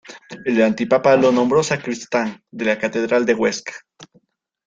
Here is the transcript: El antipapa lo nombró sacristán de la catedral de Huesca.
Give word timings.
El 0.45 0.59
antipapa 0.63 1.15
lo 1.15 1.31
nombró 1.31 1.61
sacristán 1.61 2.43
de 2.49 2.65
la 2.65 2.79
catedral 2.79 3.23
de 3.27 3.35
Huesca. 3.35 3.73